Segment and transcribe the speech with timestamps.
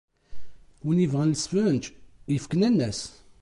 [0.83, 1.83] Wi ibɣan lesfenǧ,
[2.33, 3.01] yefk nanna-s.